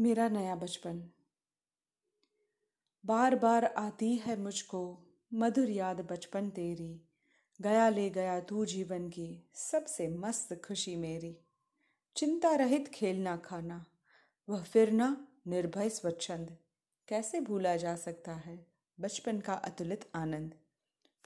मेरा 0.00 0.28
नया 0.28 0.54
बचपन। 0.54 1.10
बार 3.06 3.36
बार 3.36 3.64
आती 3.64 4.16
है 4.16 4.36
मुझको 4.40 4.98
मधुर 5.34 5.70
याद 5.70 6.00
बचपन 6.00 6.50
तेरी। 6.50 7.00
गया 7.60 7.88
ले 7.88 8.10
गया 8.10 8.40
तू 8.40 8.64
जीवन 8.64 9.08
की 9.08 9.50
सबसे 9.54 10.08
मस्त 10.08 10.54
खुशी 10.54 10.96
मेरी। 10.96 11.38
चिंता 12.16 12.54
रहित 12.54 12.88
खेलना 12.88 13.36
खाना, 13.36 13.84
वह 14.48 14.62
फिरना 14.62 15.28
निर्भय 15.46 15.88
स्वच्छंद। 15.88 16.56
कैसे 17.08 17.40
भूला 17.40 17.76
जा 17.76 17.96
सकता 17.96 18.34
है 18.34 18.66
बचपन 19.00 19.40
का 19.40 19.54
अतुलित 19.54 20.10
आनंद? 20.14 20.54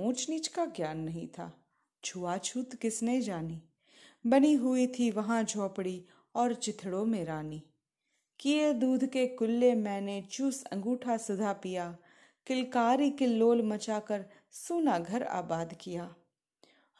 ऊंच 0.00 0.26
नीच 0.30 0.48
का 0.48 0.66
ज्ञान 0.66 0.98
नहीं 0.98 1.28
था, 1.28 1.64
छुआछूत 2.04 2.74
किसने 2.74 3.20
जानी? 3.20 3.62
बनी 4.26 4.54
हुई 4.54 4.86
थी 4.86 5.10
वहाँ 5.10 5.44
झोपड़ी 5.44 6.04
और 6.34 6.54
चिथड़ों 6.54 7.04
में 7.04 7.24
रानी। 7.24 7.62
किए 8.40 8.72
दूध 8.72 9.06
के 9.06 9.26
कुल्ले 9.26 9.74
मैंने 9.74 10.22
चूस 10.22 10.64
अंगूठा 10.64 11.16
सुधा 11.16 11.52
पिया, 11.52 11.96
किलकारी 12.46 13.10
किल्लोल 13.10 13.62
मचाकर 13.62 14.24
सोना 14.50 14.98
घर 14.98 15.22
आबाद 15.22 15.74
किया। 15.80 16.14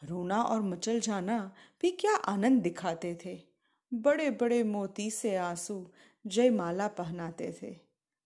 रोना 0.03 0.43
और 0.43 0.61
मचल 0.61 0.99
जाना 0.99 1.55
भी 1.81 1.91
क्या 1.91 2.15
आनंद 2.15 2.61
दिखाते 2.61 3.17
थे। 3.25 3.41
बड़े 3.93 4.31
बड़े 4.31 4.63
मोती 4.63 5.11
से 5.11 5.35
आँसू 5.35 5.91
जयमाला 6.27 6.87
पहनाते 6.87 7.55
थे। 7.61 7.79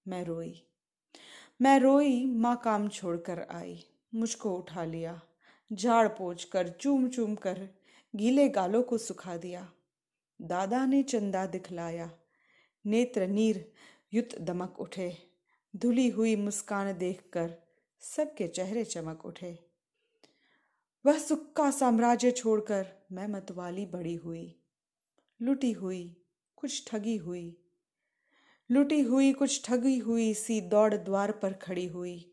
मैं 0.07 0.23
रोई। 0.23 0.63
मैं 1.61 1.79
रोई, 1.79 2.25
माँ 2.25 2.61
काम 2.63 2.87
छोड़कर 2.87 3.47
आई, 3.51 3.85
मुझको 4.15 4.55
उठा 4.55 4.83
लिया, 4.83 5.21
झाड़ 5.73 6.07
पोछ 6.07 6.43
कर 6.43 6.69
चूम 6.69 7.09
चूम 7.09 7.35
कर, 7.35 7.69
गीले 8.15 8.49
गालों 8.49 8.83
को 8.83 8.97
सुखा 8.97 9.37
दिया। 9.37 9.71
दादा 10.41 10.85
ने 10.85 11.03
चंदा 11.03 11.45
दिखलाया। 11.45 12.11
नेत्र 12.85 13.27
नीर 13.27 13.71
युत 14.13 14.29
दमक 14.39 14.79
उठे। 14.79 15.17
धुली 15.75 16.09
हुई 16.09 16.35
मुस्कान 16.35 16.97
देखकर 16.97 17.55
सबके 17.99 18.47
चेहरे 18.47 18.83
चमक 18.83 19.25
उठे। 19.25 19.59
वह 21.05 21.19
सुक्का 21.19 21.71
साम्राज्य 21.71 22.31
छोड़कर 22.31 22.87
मैं 23.11 23.27
मतवाली 23.27 23.85
बड़ी 23.85 24.15
हुई। 24.15 24.55
लुटी 25.41 25.71
हुई, 25.71 26.17
कुछ 26.55 26.91
ठगी 26.91 27.17
हुई। 27.17 27.57
लुटी 28.71 29.01
हुई, 29.01 29.33
कुछ 29.33 29.65
ठगी 29.65 29.97
हुई, 29.97 30.33
सी 30.33 30.61
दौड़ 30.61 30.93
द्वार 30.93 31.31
पर 31.31 31.53
खड़ी 31.53 31.87
हुई। 31.87 32.31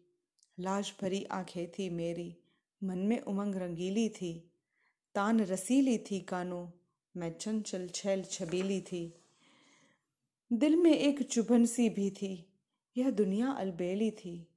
लाज 0.60 0.92
भरी 1.02 1.24
आँखें 1.24 1.70
थी 1.70 1.90
मेरी, 1.90 2.36
मन 2.84 2.98
में 2.98 3.20
उमंग 3.20 3.54
रंगीली 3.54 4.08
थी। 4.08 4.52
तान 5.14 5.40
रसीली 5.40 5.98
थी 5.98 6.20
कानों, 6.20 6.68
मैं 7.16 7.38
चंचल 7.38 7.88
छैल 7.88 8.24
छबीली 8.24 8.80
थी। 8.80 9.21
दिल 10.52 10.76
में 10.76 10.92
एक 10.92 11.22
चुभन 11.22 11.64
सी 11.64 11.90
भी 11.90 12.10
थी। 12.10 12.52
यह 12.96 13.10
दुनिया 13.10 13.50
अलबेली 13.50 14.10
थी। 14.10 14.48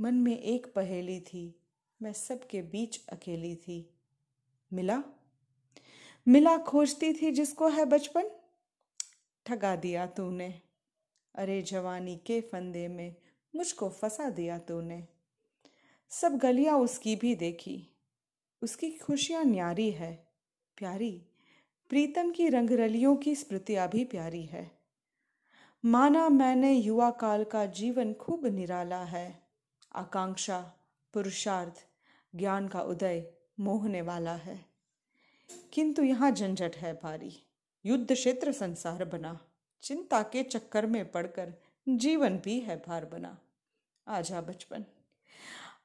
मन 0.00 0.14
में 0.14 0.38
एक 0.38 0.72
पहेली 0.74 1.20
थी। 1.20 1.60
मैं 2.02 2.12
सबके 2.12 2.62
बीच 2.62 3.06
अकेली 3.08 3.56
थी। 3.56 3.94
मिला? 4.72 5.02
मिला 6.28 6.58
खोजती 6.58 7.12
थी 7.12 7.32
जिसको 7.32 7.68
है 7.68 7.84
बचपन? 7.84 8.30
ठगा 9.46 9.76
दिया 9.76 10.06
तूने। 10.06 10.62
अरे 11.34 11.62
जवानी 11.62 12.16
के 12.16 12.40
फंदे 12.40 12.88
में 12.88 13.16
मुझको 13.56 13.88
फंसा 13.88 14.30
दिया 14.30 14.58
तूने। 14.58 15.08
सब 16.08 16.38
गलियाँ 16.38 16.78
उसकी 16.78 17.16
भी 17.16 17.34
देखी। 17.34 17.88
उसकी 18.62 18.90
खुशियाँ 18.90 19.44
न्यारी 19.44 19.90
है। 19.90 20.28
प्यारी। 20.76 21.22
प्रीतम 21.88 22.30
की 22.30 22.48
रंगरलियों 22.48 23.16
की 23.16 23.34
स्मृतियाँ 23.34 23.88
भी 23.88 24.04
प्यारी 24.04 24.42
है। 24.42 24.77
माना 25.84 26.28
मैंने 26.28 26.72
युवा 26.72 27.10
काल 27.10 27.44
का 27.44 27.66
जीवन 27.66 28.14
खूब 28.14 28.46
निराला 28.46 29.04
है। 29.04 29.42
आकांक्षा, 29.94 30.74
पुरुषार्थ, 31.12 31.86
ज्ञान 32.34 32.68
का 32.68 32.82
उदय 32.82 33.30
मोहने 33.60 34.02
वाला 34.02 34.34
है। 34.34 34.64
किंतु 35.72 36.02
यहाँ 36.02 36.30
झंझट 36.30 36.76
है 36.76 36.94
भारी। 37.02 37.42
युद्ध 37.86 38.14
क्षेत्र 38.14 38.52
संसार 38.52 39.04
बना। 39.04 39.40
चिंता 39.82 40.22
के 40.22 40.42
चक्कर 40.42 40.86
में 40.86 41.10
पड़कर 41.10 41.54
जीवन 41.88 42.38
भी 42.38 42.60
है 42.60 42.76
भार 42.76 43.04
बना। 43.04 43.38
आजा 44.08 44.40
बचपन। 44.40 44.84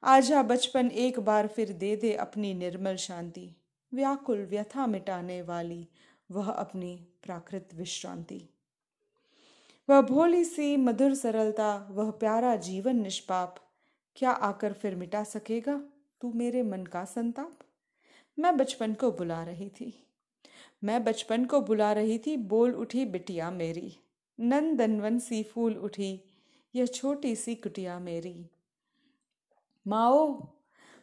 आजा 0.04 0.42
बचपन 0.42 0.90
एक 0.90 1.20
बार 1.20 1.46
फिर 1.48 1.72
दे 1.72 1.96
दे 1.96 2.14
अपनी 2.14 2.54
निर्मल 2.54 2.96
शांति। 2.96 3.50
व्याकुल 3.94 4.46
व्यथा 4.46 4.86
मिटाने 4.86 5.42
वाली 5.42 5.88
वह 6.30 6.50
अपनी 6.50 7.06
प्राकृत 7.22 7.68
विश्रांति। 7.74 8.48
वह 9.88 10.00
भोली 10.00 10.44
सी 10.44 10.76
मधुर 10.76 11.14
सरलता, 11.14 11.88
वह 11.90 12.10
प्यारा 12.10 12.56
जीवन 12.56 12.96
निष्पाप। 12.96 13.72
क्या 14.16 14.30
आकर 14.30 14.72
फिर 14.72 14.96
मिटा 14.96 15.24
सकेगा 15.24 15.82
तू 16.20 16.32
मेरे 16.32 16.62
मन 16.62 16.84
का 16.84 17.04
संताप? 17.04 17.58
मैं 18.38 18.56
बचपन 18.56 18.94
को 18.94 19.12
बुला 19.12 19.44
रही 19.44 19.68
थी। 19.68 20.06
मैं 20.84 21.04
बचपन 21.04 21.44
को 21.44 21.60
बुला 21.60 21.92
रही 21.92 22.18
थी, 22.18 22.36
बोल 22.36 22.72
उठी 22.72 23.04
बिटिया 23.04 23.50
मेरी। 23.50 23.96
नंदनवन 24.40 25.18
सी 25.18 25.42
फूल 25.42 25.74
उठी, 25.74 26.20
यह 26.74 26.86
छोटी 26.86 27.36
सी 27.36 27.54
कुटिया 27.54 27.98
मेरी। 27.98 28.50
माओ 29.86 30.48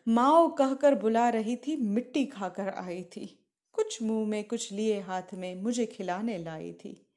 माओ 0.07 0.55
कहकर 0.55 0.95
बुला 0.95 1.29
रही 1.29 1.55
थी, 1.55 1.75
मिट्टी 1.75 2.25
खाकर 2.25 2.69
आई 2.69 3.03
थी। 3.03 3.45
कुछ 3.73 4.01
मुँह 4.01 4.27
में, 4.27 4.43
कुछ 4.43 4.71
लिए 4.71 4.99
हाथ 4.99 5.33
में 5.33 5.61
मुझे 5.61 5.85
खिलाने 5.85 6.37
लाई 6.37 6.73
थी। 6.73 7.07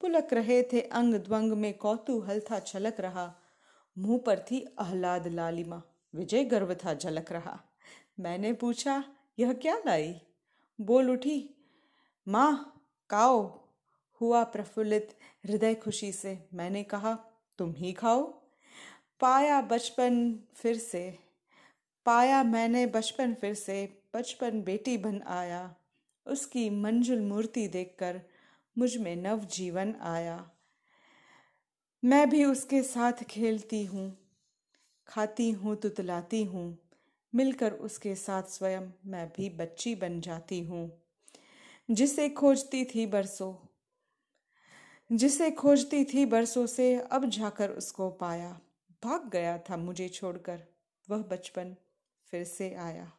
पुलक 0.00 0.28
रहे 0.32 0.62
थे 0.62 0.80
अंग 0.80 1.14
द्वंग 1.14 1.52
में 1.52 1.78
कौतूहल 1.78 2.40
था 2.40 2.60
छलक 2.60 3.00
रहा। 3.00 3.34
मुँह 3.98 4.18
पर 4.18 4.38
थी 4.38 4.76
आह्लाद 4.78 5.28
लालिमा। 5.28 5.82
विजय 6.14 6.44
गर्व 6.44 6.74
था 6.74 6.94
झलक 6.94 7.32
रहा। 7.32 7.60
मैंने 8.20 8.52
पूछा, 8.52 9.04
यह 9.38 9.52
क्या 9.52 9.82
लाई? 9.86 10.20
बोल 10.80 11.10
उठी, 11.10 11.54
माँ 12.28 12.82
काओ 13.10 13.68
हुआ 14.20 14.44
प्रफुल्लित 14.44 15.18
हृदय 15.46 15.74
खुशी 15.74 16.12
से। 16.12 16.48
मैंने 16.54 16.82
कहा, 16.82 17.18
तुम 17.58 17.74
ही 17.74 17.92
खाओ? 17.92 18.22
पाया 19.20 19.60
बचपन 19.60 20.40
फिर 20.54 20.76
से। 20.76 21.18
पाया 22.06 22.42
मैंने 22.42 22.86
बचपन 22.86 23.34
फिर 23.34 23.54
से। 23.54 24.02
बचपन 24.14 24.62
बेटी 24.62 24.96
बन 24.96 25.22
आया। 25.22 25.74
उसकी 26.26 26.70
मंजुल 26.70 27.20
मूर्ति 27.20 27.68
देखकर 27.68 28.20
मुझमें 28.78 29.16
नव 29.16 29.44
जीवन 29.44 29.94
आया। 30.00 30.50
मैं 32.04 32.30
भी 32.30 32.44
उसके 32.44 32.82
साथ 32.82 33.12
खेलती 33.12 33.84
हूँ, 33.84 34.18
खाती 35.06 35.50
हूँ, 35.50 35.76
तुतलाती 35.76 36.44
हूँ, 36.44 36.78
मिलकर 37.34 37.72
उसके 37.72 38.14
साथ 38.14 38.42
स्वयं 38.42 38.90
मैं 39.06 39.28
भी 39.28 39.50
बच्ची 39.50 39.94
बन 39.94 40.20
जाती 40.20 40.60
हूँ। 40.64 41.02
जिसे 41.90 42.28
खोजती 42.28 42.84
थी 42.84 43.06
बरसों, 43.06 43.54
जिसे 45.12 45.50
खोजती 45.50 46.04
थी 46.04 46.26
बरसों 46.26 46.66
से 46.66 46.94
अब 47.12 47.28
जाकर 47.28 47.70
उसको 47.70 48.10
पाया। 48.10 48.60
भाग 49.04 49.30
गया 49.30 49.58
था 49.58 49.76
मुझे 49.76 50.08
छोड़कर, 50.08 50.62
वह 51.10 51.18
बचपन 51.18 51.76
फिर 52.26 52.44
से 52.44 52.74
आया। 52.74 53.17